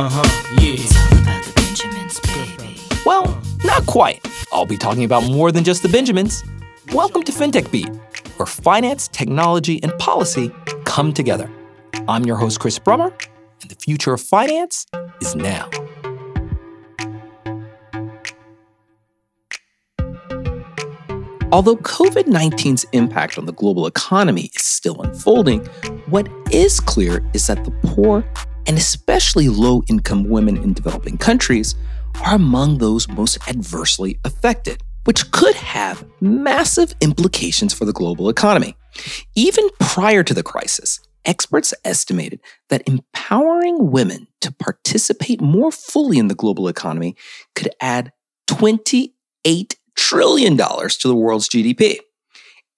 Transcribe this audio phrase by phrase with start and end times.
[0.00, 0.76] Uh huh, yeah.
[0.78, 2.80] It's all about the Benjamins, baby.
[3.04, 4.26] Well, not quite.
[4.50, 6.42] I'll be talking about more than just the Benjamins.
[6.94, 7.90] Welcome to FinTech Beat,
[8.38, 10.50] where finance, technology, and policy
[10.86, 11.50] come together.
[12.08, 13.12] I'm your host, Chris Brummer,
[13.60, 14.86] and the future of finance
[15.20, 15.68] is now.
[21.52, 25.66] Although COVID 19's impact on the global economy is still unfolding,
[26.06, 28.24] what is clear is that the poor,
[28.66, 31.74] and especially low income women in developing countries,
[32.24, 38.76] are among those most adversely affected, which could have massive implications for the global economy.
[39.34, 46.28] Even prior to the crisis, experts estimated that empowering women to participate more fully in
[46.28, 47.16] the global economy
[47.54, 48.12] could add
[48.46, 51.98] 28 trillion dollars to the world's GDP.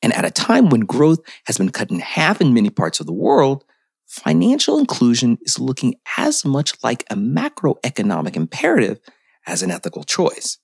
[0.02, 3.06] And at a time when growth has been cut in half in many parts of
[3.06, 3.64] the world,
[4.12, 9.00] financial inclusion is looking as much like a macroeconomic imperative
[9.47, 10.59] as an ethical choice.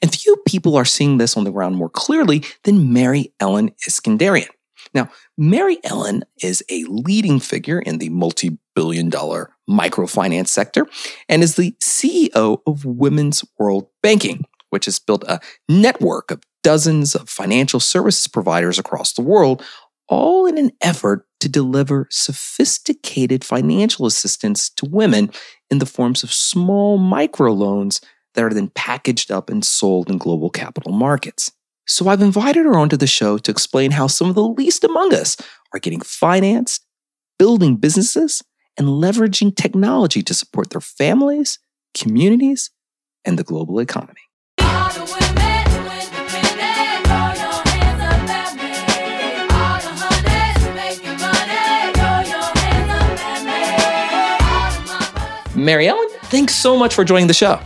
[0.00, 4.48] And few people are seeing this on the ground more clearly than Mary Ellen Iskenderian.
[4.94, 10.86] Now, Mary Ellen is a leading figure in the multi billion dollar microfinance sector
[11.28, 17.14] and is the CEO of Women's World Banking, which has built a network of dozens
[17.14, 19.62] of financial services providers across the world,
[20.08, 25.30] all in an effort to deliver sophisticated financial assistance to women
[25.70, 28.02] in the forms of small microloans
[28.34, 31.50] that are then packaged up and sold in global capital markets.
[31.86, 35.14] So I've invited her onto the show to explain how some of the least among
[35.14, 35.36] us
[35.72, 36.84] are getting financed,
[37.38, 38.42] building businesses,
[38.76, 41.58] and leveraging technology to support their families,
[41.94, 42.70] communities,
[43.24, 44.27] and the global economy.
[55.58, 57.58] Mary Ellen, thanks so much for joining the show.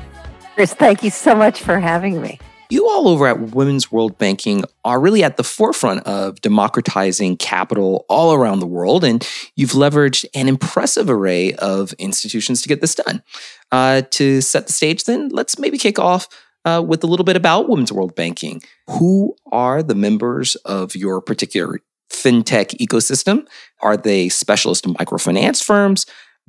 [0.55, 2.39] Chris, thank you so much for having me.
[2.71, 8.07] You all over at Women's World Banking are really at the forefront of democratizing capital
[8.09, 12.95] all around the world, and you've leveraged an impressive array of institutions to get this
[12.95, 13.23] done.
[13.71, 16.29] Uh, to set the stage, then let's maybe kick off
[16.65, 18.63] uh, with a little bit about Women's World Banking.
[18.89, 21.81] Who are the members of your particular
[22.11, 23.47] fintech ecosystem?
[23.83, 26.07] Are they specialist microfinance firms,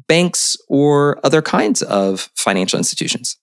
[0.08, 3.38] banks, or other kinds of financial institutions?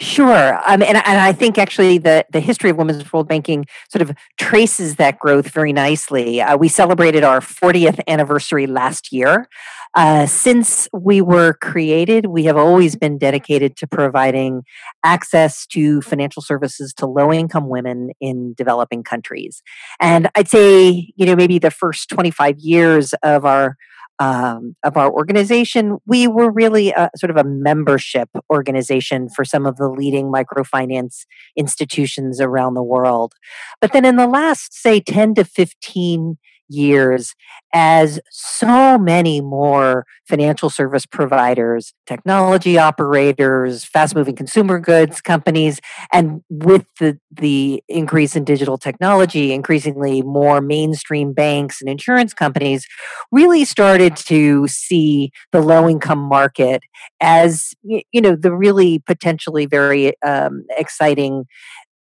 [0.00, 0.56] Sure.
[0.66, 4.16] Um, and, and I think actually the, the history of Women's World Banking sort of
[4.38, 6.40] traces that growth very nicely.
[6.40, 9.46] Uh, we celebrated our 40th anniversary last year.
[9.94, 14.62] Uh, since we were created, we have always been dedicated to providing
[15.04, 19.62] access to financial services to low income women in developing countries.
[20.00, 23.76] And I'd say, you know, maybe the first 25 years of our
[24.20, 29.64] um, of our organization, we were really a, sort of a membership organization for some
[29.64, 31.24] of the leading microfinance
[31.56, 33.32] institutions around the world.
[33.80, 36.36] But then in the last, say, 10 to 15
[36.70, 37.34] years,
[37.72, 45.80] as so many more financial service providers, technology operators, fast moving consumer goods companies,
[46.12, 52.86] and with the, the increase in digital technology, increasingly more mainstream banks and insurance companies
[53.30, 56.82] really started to see the low income market
[57.20, 61.44] as you know the really potentially very um, exciting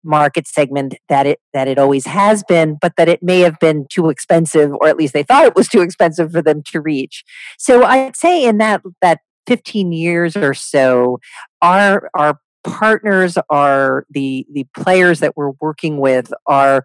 [0.03, 3.85] market segment that it that it always has been but that it may have been
[3.89, 7.23] too expensive or at least they thought it was too expensive for them to reach.
[7.57, 11.19] So i'd say in that that 15 years or so
[11.61, 16.83] our our partners are the the players that we're working with are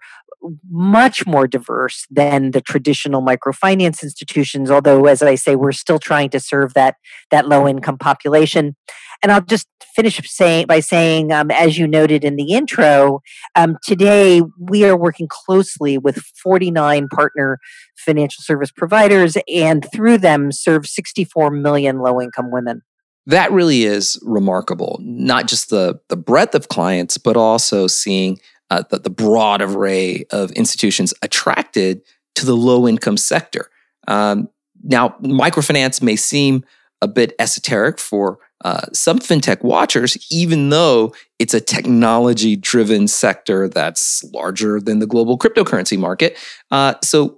[0.70, 6.30] much more diverse than the traditional microfinance institutions although as i say we're still trying
[6.30, 6.96] to serve that
[7.30, 8.76] that low income population
[9.22, 13.20] and i'll just finish saying by saying um, as you noted in the intro
[13.56, 17.58] um, today we are working closely with 49 partner
[17.96, 22.82] financial service providers and through them serve 64 million low income women
[23.26, 24.98] that really is remarkable.
[25.02, 30.24] Not just the the breadth of clients, but also seeing uh, the, the broad array
[30.30, 32.02] of institutions attracted
[32.34, 33.70] to the low income sector.
[34.06, 34.48] Um,
[34.82, 36.64] now, microfinance may seem
[37.00, 43.68] a bit esoteric for uh, some fintech watchers, even though it's a technology driven sector
[43.68, 46.36] that's larger than the global cryptocurrency market.
[46.70, 47.36] Uh, so,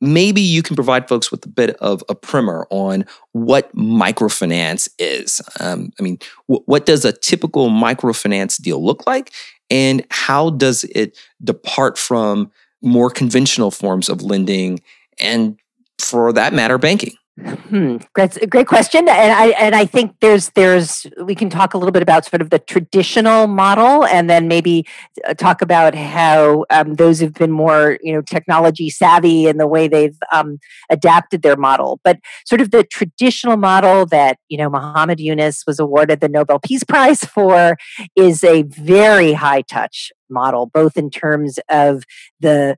[0.00, 5.42] maybe you can provide folks with a bit of a primer on what microfinance is.
[5.58, 9.32] Um, I mean, wh- what does a typical microfinance deal look like,
[9.70, 12.50] and how does it depart from
[12.82, 14.80] more conventional forms of lending
[15.20, 15.58] and,
[15.98, 17.12] for that matter, banking?
[17.40, 21.78] Hmm, great, great question, and I and I think there's there's we can talk a
[21.78, 24.84] little bit about sort of the traditional model, and then maybe
[25.24, 29.68] uh, talk about how um, those have been more you know technology savvy in the
[29.68, 30.58] way they've um,
[30.90, 32.00] adapted their model.
[32.02, 36.58] But sort of the traditional model that you know Muhammad Yunus was awarded the Nobel
[36.58, 37.76] Peace Prize for
[38.16, 42.02] is a very high touch model, both in terms of
[42.40, 42.76] the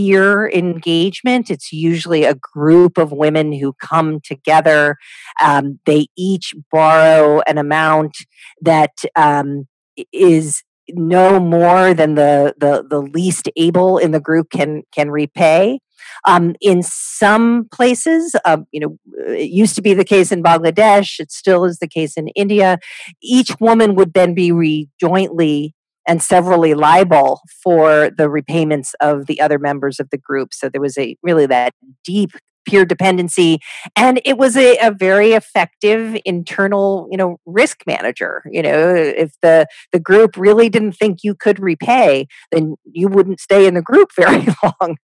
[0.00, 1.50] peer engagement.
[1.50, 4.96] It's usually a group of women who come together.
[5.42, 8.16] Um, they each borrow an amount
[8.62, 9.66] that um,
[10.12, 15.80] is no more than the, the the least able in the group can can repay.
[16.26, 18.96] Um, in some places, uh, you know,
[19.28, 21.20] it used to be the case in Bangladesh.
[21.20, 22.78] It still is the case in India.
[23.22, 25.74] Each woman would then be jointly
[26.06, 30.52] and severally liable for the repayments of the other members of the group.
[30.52, 31.74] So there was a really that
[32.04, 32.30] deep
[32.66, 33.58] peer dependency
[33.96, 39.32] and it was a, a, very effective internal you know risk manager you know if
[39.42, 43.82] the the group really didn't think you could repay then you wouldn't stay in the
[43.82, 44.96] group very long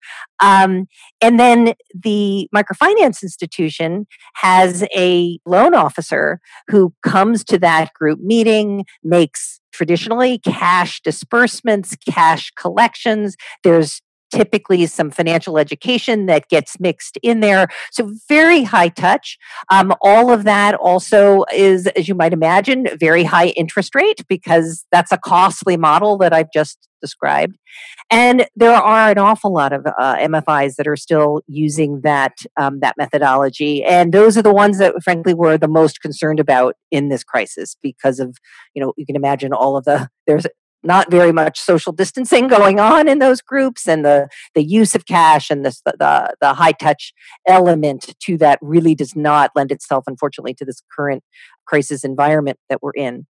[0.40, 0.86] um,
[1.20, 8.84] and then the microfinance institution has a loan officer who comes to that group meeting
[9.02, 13.36] makes traditionally cash disbursements, cash collections.
[13.62, 14.00] There's
[14.34, 17.68] typically some financial education that gets mixed in there.
[17.92, 19.38] So very high touch.
[19.70, 24.84] Um, all of that also is, as you might imagine, very high interest rate because
[24.90, 27.56] that's a costly model that I've just described.
[28.10, 32.80] And there are an awful lot of uh, MFIs that are still using that um,
[32.80, 37.08] that methodology, and those are the ones that, frankly, we're the most concerned about in
[37.08, 38.36] this crisis because of
[38.74, 40.46] you know you can imagine all of the there's
[40.84, 45.06] not very much social distancing going on in those groups and the the use of
[45.06, 47.12] cash and this the, the, the high touch
[47.46, 51.22] element to that really does not lend itself unfortunately to this current
[51.66, 53.26] crisis environment that we're in.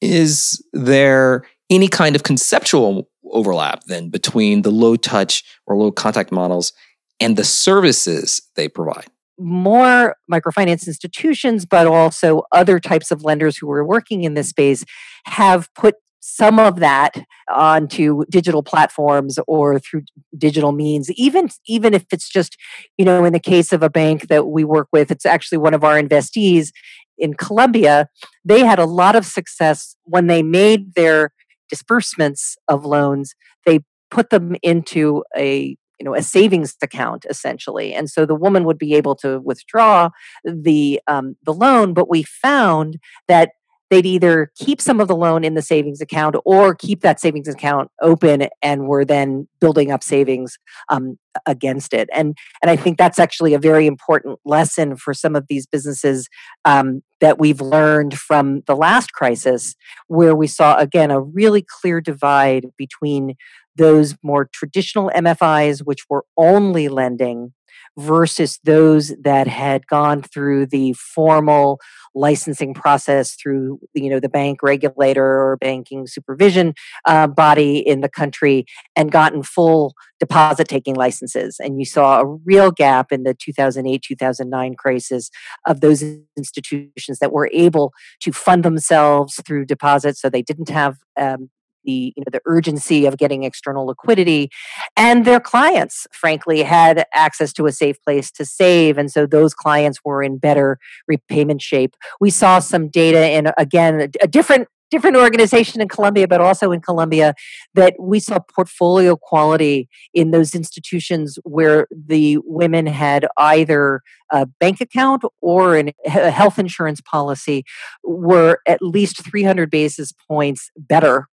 [0.00, 6.32] Is there any kind of conceptual overlap then between the low touch or low contact
[6.32, 6.72] models
[7.20, 9.06] and the services they provide?
[9.40, 14.84] More microfinance institutions, but also other types of lenders who are working in this space
[15.26, 17.14] have put some of that
[17.48, 20.02] onto digital platforms or through
[20.36, 22.56] digital means even even if it's just
[22.96, 25.74] you know in the case of a bank that we work with it's actually one
[25.74, 26.70] of our investees
[27.16, 28.08] in Colombia
[28.44, 31.30] they had a lot of success when they made their
[31.68, 33.34] disbursements of loans
[33.64, 33.80] they
[34.10, 37.92] put them into a you know a savings account essentially.
[37.92, 40.10] And so the woman would be able to withdraw
[40.44, 43.50] the um, the loan but we found that
[43.90, 47.48] they'd either keep some of the loan in the savings account or keep that savings
[47.48, 50.58] account open and were then building up savings
[50.88, 52.08] um, against it.
[52.12, 56.28] And and i think that's actually a very important lesson for some of these businesses
[56.64, 59.74] um, that we've learned from the last crisis
[60.06, 63.34] where we saw again a really clear divide between
[63.76, 67.52] those more traditional mfis which were only lending
[67.98, 71.80] versus those that had gone through the formal
[72.14, 76.74] licensing process through you know the bank regulator or banking supervision
[77.04, 78.64] uh, body in the country
[78.96, 81.56] and gotten full deposit taking licenses.
[81.60, 85.30] And you saw a real gap in the 2008-2009 crisis
[85.66, 86.02] of those
[86.36, 91.50] institutions that were able to fund themselves through deposits so they didn't have um,
[91.84, 94.50] the you know the urgency of getting external liquidity
[94.96, 99.54] and their clients frankly had access to a safe place to save and so those
[99.54, 101.96] clients were in better repayment shape.
[102.20, 106.80] We saw some data in again a, different different organization in Colombia, but also in
[106.80, 107.34] Colombia,
[107.74, 114.00] that we saw portfolio quality in those institutions where the women had either
[114.32, 117.64] a bank account or an, a health insurance policy
[118.02, 121.28] were at least 300 basis points better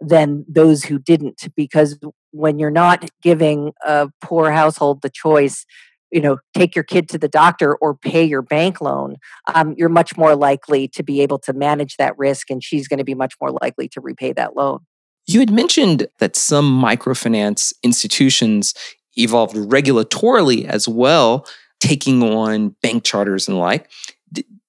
[0.00, 1.98] than those who didn't because
[2.32, 5.64] when you're not giving a poor household the choice
[6.10, 9.16] you know take your kid to the doctor or pay your bank loan
[9.52, 12.98] um, you're much more likely to be able to manage that risk and she's going
[12.98, 14.80] to be much more likely to repay that loan.
[15.26, 18.74] You had mentioned that some microfinance institutions
[19.16, 21.46] evolved regulatorily as well
[21.80, 23.90] taking on bank charters and like.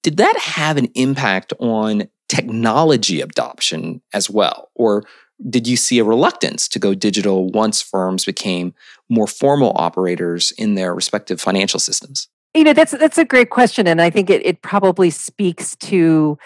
[0.04, 4.70] Did that have an impact on technology adoption as well?
[4.76, 5.04] Or
[5.50, 8.74] did you see a reluctance to go digital once firms became
[9.10, 12.30] more formal operators in their respective financial systems?
[12.54, 16.38] You know, that's that's a great question, and I think it, it probably speaks to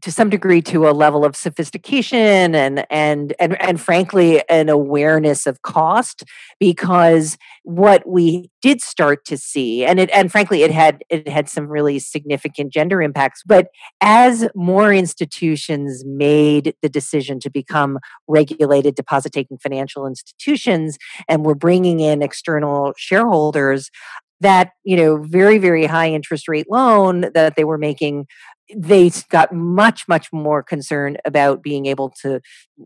[0.00, 5.46] to some degree to a level of sophistication and and and and frankly an awareness
[5.46, 6.24] of cost
[6.58, 11.48] because what we did start to see and it and frankly it had it had
[11.48, 13.68] some really significant gender impacts but
[14.00, 20.96] as more institutions made the decision to become regulated deposit taking financial institutions
[21.28, 23.90] and were bringing in external shareholders
[24.40, 28.26] that you know very very high interest rate loan that they were making
[28.74, 32.40] they got much much more concerned about being able to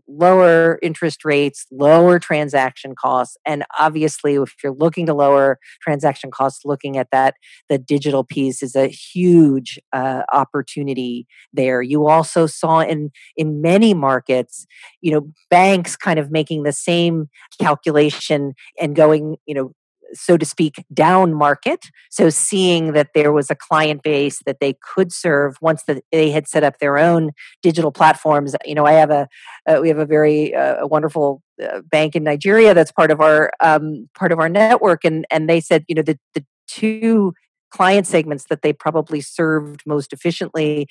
[0.07, 6.63] lower interest rates lower transaction costs and obviously if you're looking to lower transaction costs
[6.65, 7.35] looking at that
[7.69, 11.81] the digital piece is a huge uh, opportunity there.
[11.81, 14.65] You also saw in in many markets
[15.01, 19.73] you know banks kind of making the same calculation and going you know
[20.13, 21.85] so to speak, down market.
[22.09, 26.31] So seeing that there was a client base that they could serve once that they
[26.31, 28.55] had set up their own digital platforms.
[28.65, 29.27] You know, I have a
[29.67, 33.51] uh, we have a very uh, wonderful uh, bank in Nigeria that's part of our
[33.59, 37.33] um, part of our network, and and they said you know the the two
[37.71, 40.87] client segments that they probably served most efficiently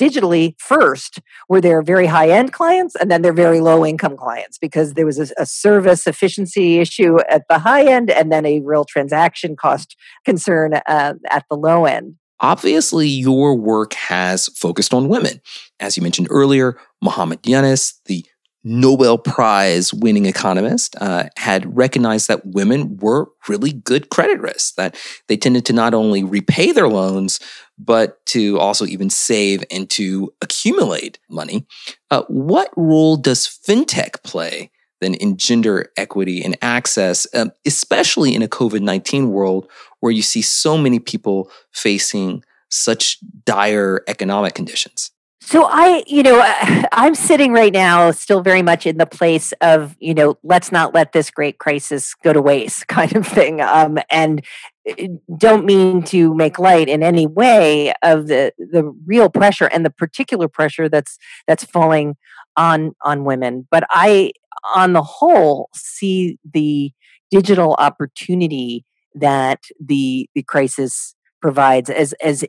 [0.00, 4.58] digitally first were their very high end clients and then their very low income clients
[4.58, 8.60] because there was a, a, service efficiency issue at the high end and then a
[8.60, 12.16] real transaction cost concern uh, at the low end.
[12.40, 15.40] Obviously, your work has focused on women.
[15.78, 18.26] As you mentioned earlier, Muhammad Yunus, the
[18.64, 24.96] Nobel Prize winning economist, uh, had recognized that women were really good credit risks, that
[25.28, 27.40] they tended to not only repay their loans,
[27.78, 31.66] but to also even save and to accumulate money.
[32.10, 38.42] Uh, what role does fintech play then in gender equity and access, um, especially in
[38.42, 39.68] a COVID 19 world
[40.00, 45.11] where you see so many people facing such dire economic conditions?
[45.44, 46.40] So I, you know,
[46.92, 50.94] I'm sitting right now still very much in the place of, you know, let's not
[50.94, 53.60] let this great crisis go to waste kind of thing.
[53.60, 54.44] Um, and
[54.86, 59.84] eh, don't mean to make light in any way of the the real pressure and
[59.84, 62.16] the particular pressure that's that's falling
[62.56, 63.66] on on women.
[63.70, 64.32] But I,
[64.76, 66.92] on the whole, see the
[67.30, 68.84] digital opportunity
[69.14, 72.44] that the the crisis provides as as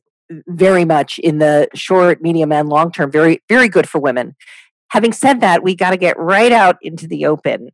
[0.47, 4.35] very much in the short, medium, and long term, very, very good for women.
[4.89, 7.69] Having said that, we got to get right out into the open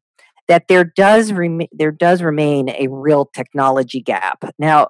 [0.49, 4.43] that there does rem- there does remain a real technology gap.
[4.57, 4.89] Now,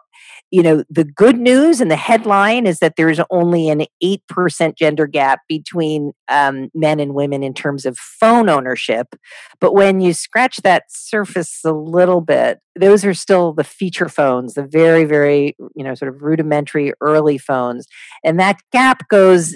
[0.52, 5.06] you know, the good news and the headline is that there's only an 8% gender
[5.06, 9.16] gap between um, men and women in terms of phone ownership.
[9.60, 14.56] But when you scratch that surface a little bit, those are still the feature phones,
[14.56, 17.86] the very, very, you know, sort of rudimentary early phones.
[18.24, 19.56] And that gap goes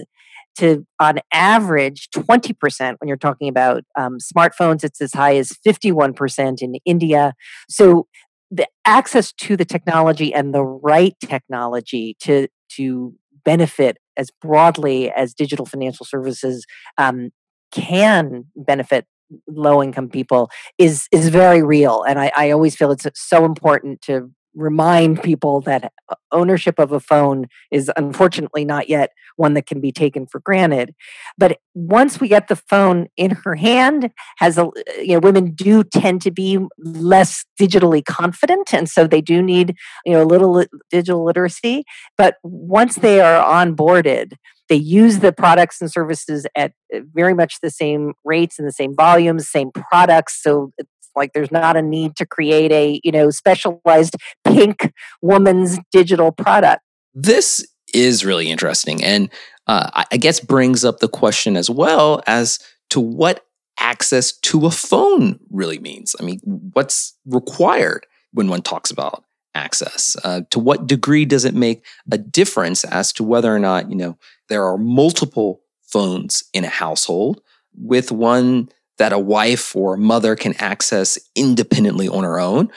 [0.58, 6.62] to on average 20% when you're talking about um, smartphones it's as high as 51%
[6.62, 7.34] in india.
[7.70, 8.08] So
[8.52, 13.14] the access to the technology and the right technology to to
[13.46, 16.66] benefit as broadly as digital financial services
[16.98, 17.32] um,
[17.72, 19.06] can benefit
[19.48, 24.02] low income people is is very real and I, I always feel it's so important
[24.02, 29.66] to remind people that uh, ownership of a phone is unfortunately not yet one that
[29.66, 30.94] can be taken for granted.
[31.38, 34.70] But once we get the phone in her hand has a
[35.00, 39.76] you know women do tend to be less digitally confident and so they do need
[40.06, 41.84] you know a little digital literacy.
[42.18, 44.34] But once they are onboarded
[44.70, 48.72] they use the products and services at uh, very much the same rates and the
[48.72, 50.72] same volumes same products so
[51.16, 54.92] like there's not a need to create a, you know, specialized pink
[55.22, 56.82] woman's digital product.
[57.14, 59.04] This is really interesting.
[59.04, 59.30] And
[59.68, 63.46] uh, I guess brings up the question as well as to what
[63.80, 66.16] access to a phone really means.
[66.20, 69.24] I mean, what's required when one talks about
[69.56, 70.16] access?
[70.24, 73.96] Uh, to what degree does it make a difference as to whether or not, you
[73.96, 74.18] know,
[74.50, 77.42] there are multiple phones in a household
[77.76, 82.70] with one that a wife or a mother can access independently on her own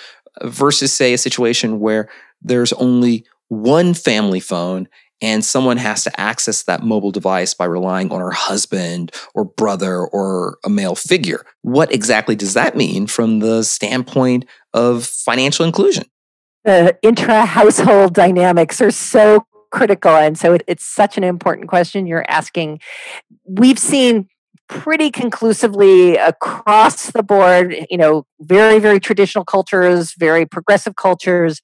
[0.42, 2.08] versus say a situation where
[2.42, 4.88] there's only one family phone
[5.22, 10.06] and someone has to access that mobile device by relying on her husband or brother
[10.06, 11.44] or a male figure.
[11.62, 14.44] What exactly does that mean from the standpoint
[14.74, 16.04] of financial inclusion?
[16.64, 20.10] The intra household dynamics are so critical.
[20.10, 22.80] And so it, it's such an important question you're asking.
[23.44, 24.28] We've seen
[24.68, 31.60] pretty conclusively across the board, you know, very, very traditional cultures, very progressive cultures.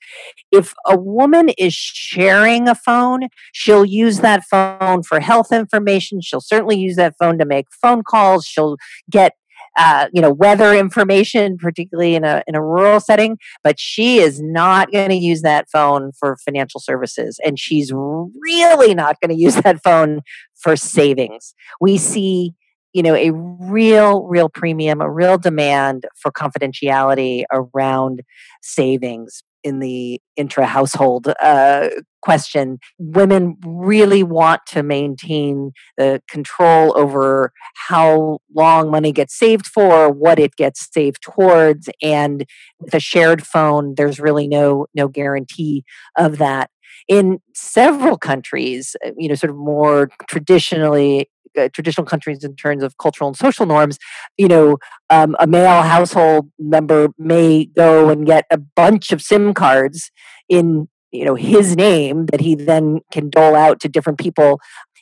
[0.51, 6.21] If a woman is sharing a phone, she'll use that phone for health information.
[6.21, 8.47] She'll certainly use that phone to make phone calls.
[8.47, 8.77] She'll
[9.11, 9.35] get
[9.77, 14.39] uh, you know weather information particularly in a in a rural setting but she is
[14.39, 19.43] not going to use that phone for financial services and she's really not going to
[19.43, 20.21] use that phone
[20.55, 22.53] for savings we see
[22.93, 28.23] you know a real real premium a real demand for confidentiality around
[28.63, 31.89] savings in the intra household uh,
[32.21, 32.79] question.
[32.99, 37.53] Women really want to maintain the control over
[37.89, 42.45] how long money gets saved for what it gets saved towards and
[42.81, 45.85] with a shared phone there's really no no guarantee
[46.17, 46.71] of that.
[47.09, 51.29] In several countries uh, you know sort of more traditionally
[51.59, 53.99] uh, traditional countries in terms of cultural and social norms,
[54.37, 54.79] you know,
[55.11, 60.11] um, a male household member may go and get a bunch of SIM cards
[60.49, 64.59] in you know his name that he then can dole out to different people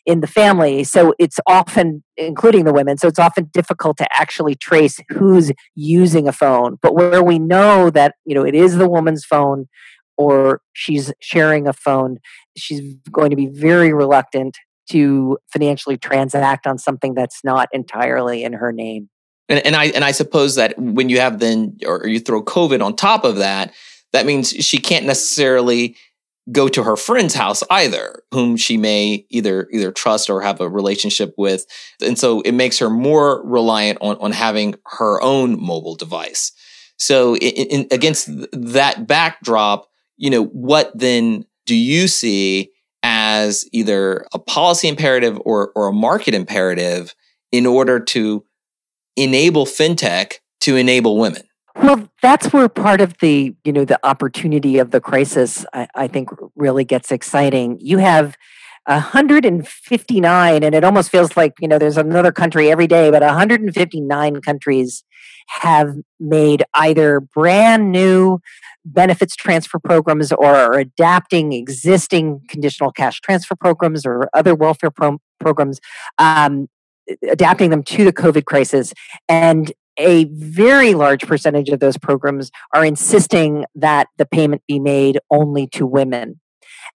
[0.06, 0.82] in the family.
[0.82, 6.26] So it's often, including the women, so it's often difficult to actually trace who's using
[6.26, 6.78] a phone.
[6.82, 9.68] But where we know that you know it is the woman's phone
[10.16, 12.18] or she's sharing a phone,
[12.56, 14.58] she's going to be very reluctant
[14.90, 19.08] to financially transact on something that's not entirely in her name.
[19.48, 22.84] And, and I and I suppose that when you have then or you throw COVID
[22.84, 23.72] on top of that,
[24.12, 25.96] that means she can't necessarily
[26.52, 30.68] go to her friend's house either, whom she may either either trust or have a
[30.68, 31.66] relationship with.
[32.00, 36.52] And so it makes her more reliant on, on having her own mobile device.
[36.96, 42.70] So in, in, against that backdrop, you know, what then do you see
[43.30, 47.14] as either a policy imperative or, or a market imperative
[47.52, 48.44] in order to
[49.16, 51.42] enable fintech to enable women?
[51.76, 56.08] Well, that's where part of the you know the opportunity of the crisis I, I
[56.08, 57.78] think really gets exciting.
[57.80, 58.36] You have
[58.86, 64.40] 159, and it almost feels like you know there's another country every day, but 159
[64.40, 65.04] countries
[65.48, 68.38] have made either brand new
[68.84, 75.18] benefits transfer programs or are adapting existing conditional cash transfer programs or other welfare pro-
[75.38, 75.80] programs,
[76.18, 76.68] um,
[77.28, 78.92] adapting them to the COVID crisis.
[79.28, 85.18] And a very large percentage of those programs are insisting that the payment be made
[85.30, 86.40] only to women.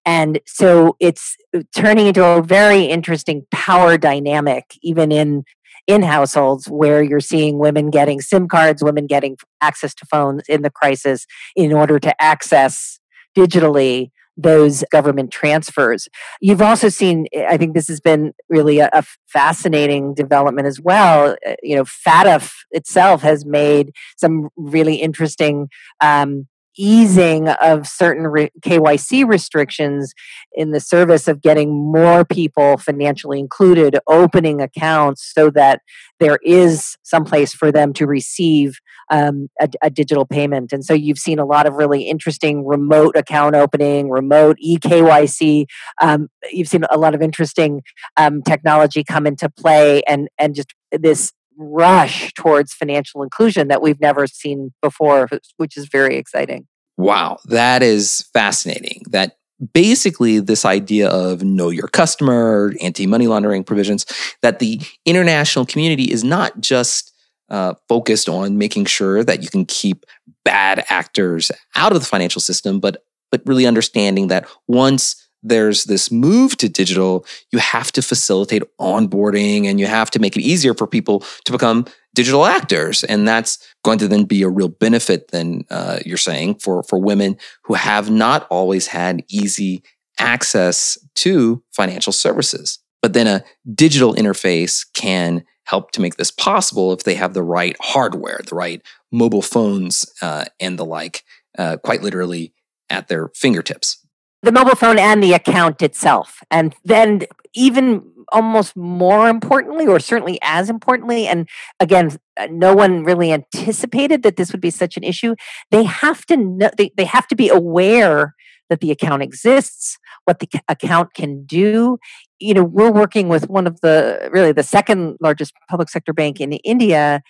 [0.04, 1.36] And so it's
[1.74, 5.44] turning into a very interesting power dynamic, even in
[5.86, 10.62] in households where you're seeing women getting SIM cards, women getting access to phones in
[10.62, 12.98] the crisis in order to access
[13.36, 16.08] digitally those government transfers.
[16.40, 21.36] You've also seen, I think this has been really a, a fascinating development as well.
[21.46, 25.68] Uh, You know, FATF itself has made some really interesting
[26.02, 30.14] um, easing of certain re- KYC restrictions
[30.52, 35.80] in the service of getting more people financially included, opening accounts so that
[36.18, 38.78] there is some place for them to receive
[39.10, 40.72] um, a, a digital payment.
[40.72, 45.66] And so you've seen a lot of really interesting remote account opening, remote eKYC.
[46.00, 47.82] Um, you've seen a lot of interesting
[48.16, 54.00] um, technology come into play and, and just this rush towards financial inclusion that we've
[54.00, 56.66] never seen before, which is very exciting.
[56.96, 59.02] Wow, that is fascinating.
[59.10, 59.36] That
[59.72, 64.06] basically this idea of know your customer, anti money laundering provisions,
[64.42, 67.12] that the international community is not just
[67.48, 70.04] uh, focused on making sure that you can keep
[70.44, 76.10] bad actors out of the financial system, but but really understanding that once there's this
[76.10, 80.74] move to digital, you have to facilitate onboarding and you have to make it easier
[80.74, 83.04] for people to become digital actors.
[83.04, 86.98] And that's going to then be a real benefit, then uh, you're saying, for, for
[86.98, 89.82] women who have not always had easy
[90.18, 92.80] access to financial services.
[93.02, 97.42] But then a digital interface can help to make this possible if they have the
[97.42, 98.82] right hardware, the right
[99.12, 101.22] mobile phones, uh, and the like,
[101.58, 102.52] uh, quite literally
[102.88, 104.05] at their fingertips
[104.46, 106.40] the mobile phone and the account itself.
[106.50, 111.48] And then, even almost more importantly, or certainly as importantly, and
[111.80, 112.16] again,
[112.50, 115.34] no one really anticipated that this would be such an issue.
[115.70, 118.34] They have to know, they, they have to be aware
[118.68, 121.98] that the account exists, what the account can do.
[122.38, 126.40] You know, we're working with one of the really the second largest public sector bank
[126.40, 127.22] in India,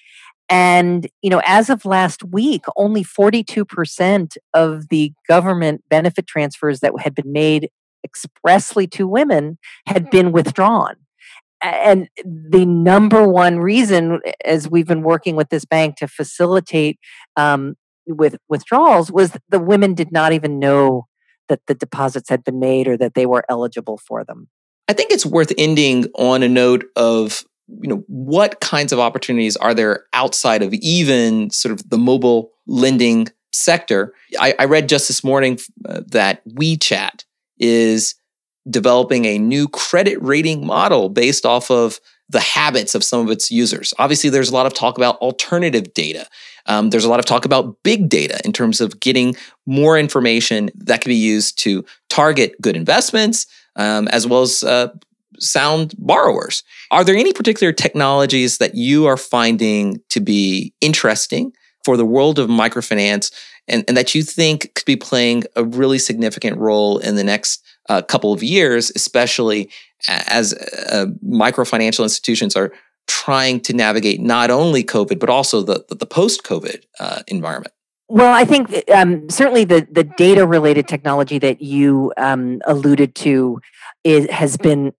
[0.48, 6.92] and, you know, as of last week, only 42% of the government benefit transfers that
[7.00, 7.70] had been made
[8.04, 10.94] expressly to women had been withdrawn.
[11.62, 16.98] and the number one reason, as we've been working with this bank to facilitate
[17.36, 17.74] um,
[18.06, 21.06] with withdrawals, was the women did not even know
[21.48, 24.48] that the deposits had been made or that they were eligible for them.
[24.88, 29.56] I think it's worth ending on a note of you know what kinds of opportunities
[29.56, 34.14] are there outside of even sort of the mobile lending sector.
[34.38, 37.24] I, I read just this morning uh, that WeChat
[37.58, 38.14] is
[38.68, 43.50] developing a new credit rating model based off of the habits of some of its
[43.50, 43.94] users.
[43.98, 46.26] Obviously, there's a lot of talk about alternative data.
[46.66, 50.70] Um, there's a lot of talk about big data in terms of getting more information
[50.74, 54.88] that can be used to target good investments um, as well as uh,
[55.38, 56.62] sound borrowers.
[56.90, 61.52] Are there any particular technologies that you are finding to be interesting
[61.84, 63.32] for the world of microfinance
[63.68, 67.64] and, and that you think could be playing a really significant role in the next
[67.88, 69.70] uh, couple of years, especially
[70.08, 70.52] as
[70.90, 72.72] uh, microfinancial institutions are
[73.06, 77.72] trying to navigate not only COVID, but also the, the, the post COVID uh, environment?
[78.08, 83.60] Well, I think um, certainly the the data related technology that you um, alluded to
[84.04, 84.92] is, has been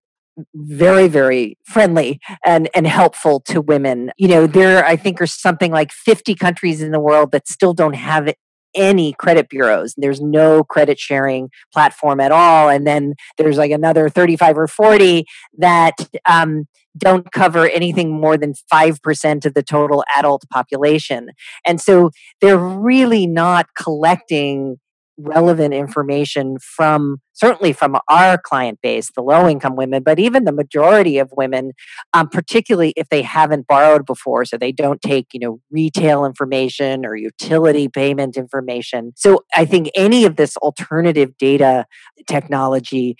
[0.54, 4.10] very very friendly and and helpful to women.
[4.16, 7.74] You know there i think are something like 50 countries in the world that still
[7.74, 8.32] don't have
[8.74, 9.94] any credit bureaus.
[9.96, 12.68] There's no credit sharing platform at all.
[12.68, 15.24] And then there's like another 35 or 40
[15.58, 15.94] that
[16.28, 21.30] um, don't cover anything more than 5% of the total adult population.
[21.66, 24.78] And so they're really not collecting
[25.18, 30.52] relevant information from certainly from our client base, the low income women, but even the
[30.52, 31.72] majority of women,
[32.14, 37.04] um, particularly if they haven't borrowed before, so they don't take you know retail information
[37.04, 39.12] or utility payment information.
[39.16, 41.86] So I think any of this alternative data
[42.26, 43.16] technology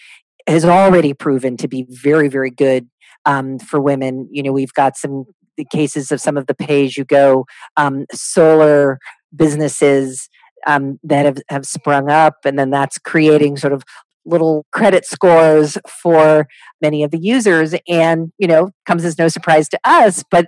[0.46, 2.88] has already proven to be very very good
[3.26, 4.28] um, for women.
[4.30, 5.24] You know, we've got some
[5.72, 7.44] cases of some of the pay as you go
[7.76, 8.98] um, solar
[9.34, 10.28] businesses
[10.66, 13.83] um, that have, have sprung up, and then that's creating sort of
[14.25, 16.47] little credit scores for
[16.83, 17.75] many of the users.
[17.88, 20.47] And you know, comes as no surprise to us, but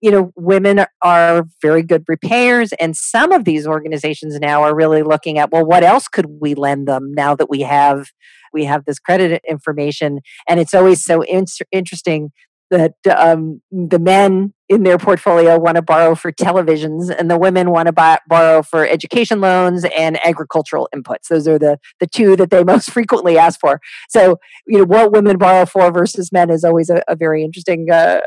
[0.00, 5.02] you know, women are very good repairs, and some of these organizations now are really
[5.02, 8.08] looking at well, what else could we lend them now that we have
[8.52, 12.30] we have this credit information and it's always so in- interesting
[12.72, 17.70] that um, the men in their portfolio want to borrow for televisions and the women
[17.70, 21.28] want to buy, borrow for education loans and agricultural inputs.
[21.28, 23.80] Those are the the two that they most frequently ask for.
[24.08, 27.90] So you know what women borrow for versus men is always a, a very interesting
[27.90, 28.20] uh,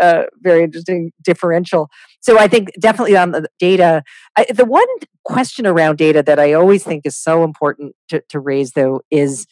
[0.00, 1.90] uh, very interesting differential.
[2.20, 4.04] So i think definitely on the data
[4.36, 4.86] I, the one
[5.24, 9.46] question around data that i always think is so important to, to raise though is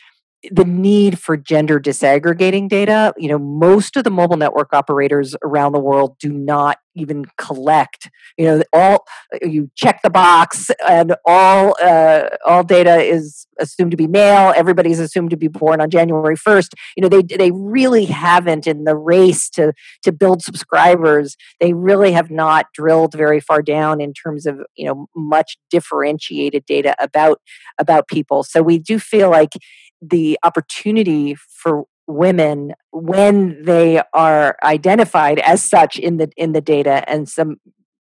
[0.51, 3.13] the need for gender disaggregating data.
[3.17, 8.11] You know, most of the mobile network operators around the world do not even collect.
[8.37, 9.07] You know, all
[9.43, 14.53] you check the box, and all uh, all data is assumed to be male.
[14.57, 16.75] Everybody's assumed to be born on January first.
[16.97, 21.37] You know, they they really haven't in the race to to build subscribers.
[21.61, 26.67] They really have not drilled very far down in terms of you know much differentiated
[26.67, 27.41] data about
[27.79, 28.43] about people.
[28.43, 29.53] So we do feel like
[30.01, 37.09] the opportunity for women when they are identified as such in the in the data
[37.09, 37.57] and some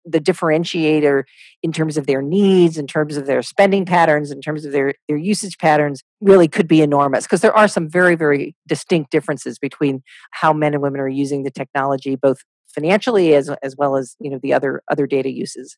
[0.05, 1.25] the differentiator
[1.65, 4.95] in terms of their needs in terms of their spending patterns in terms of their
[5.09, 9.59] their usage patterns really could be enormous because there are some very very distinct differences
[9.59, 12.39] between how men and women are using the technology both
[12.69, 15.77] financially as as well as you know the other other data uses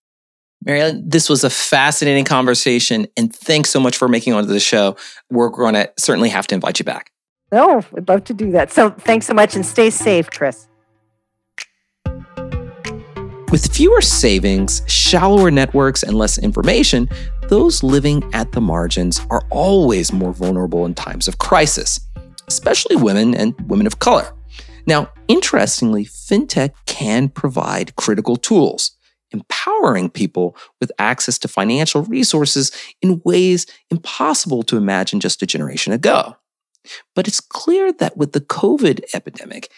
[0.65, 4.49] Mary Ellen, this was a fascinating conversation, and thanks so much for making it onto
[4.49, 4.97] the show.
[5.31, 7.13] We're going to certainly have to invite you back.
[7.53, 10.69] No i'd love to do that so thanks so much and stay safe chris
[13.51, 17.09] With fewer savings, shallower networks, and less information,
[17.49, 21.99] those living at the margins are always more vulnerable in times of crisis,
[22.47, 24.35] especially women and women of color.
[24.87, 28.93] Now, interestingly, fintech can provide critical tools,
[29.31, 35.95] empowering people with access to financial resources in ways impossible to imagine just a generation
[35.95, 36.37] ago.
[37.15, 39.71] But it's clear that with the COVID epidemic,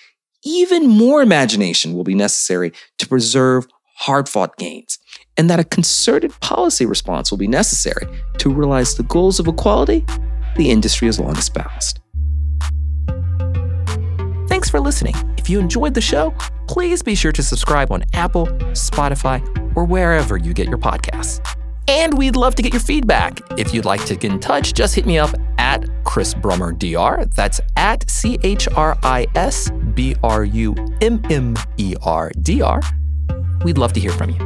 [0.44, 4.98] even more imagination will be necessary to preserve hard fought gains,
[5.36, 8.06] and that a concerted policy response will be necessary
[8.38, 10.04] to realize the goals of equality
[10.56, 12.00] the industry has long espoused.
[14.48, 15.14] Thanks for listening.
[15.36, 16.34] If you enjoyed the show,
[16.66, 19.40] please be sure to subscribe on Apple, Spotify,
[19.76, 21.59] or wherever you get your podcasts.
[21.88, 23.40] And we'd love to get your feedback.
[23.58, 27.26] If you'd like to get in touch, just hit me up at Chris Brummer DR.
[27.34, 32.62] That's at C H R I S B R U M M E R D
[32.62, 32.80] R.
[33.64, 34.36] We'd love to hear from you.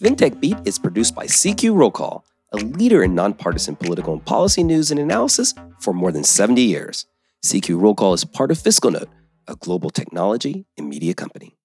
[0.00, 4.62] FinTech Beat is produced by CQ Roll Call, a leader in nonpartisan political and policy
[4.62, 7.06] news and analysis for more than 70 years.
[7.44, 9.08] CQ Roll Call is part of FiscalNote,
[9.46, 11.56] a global technology and media company.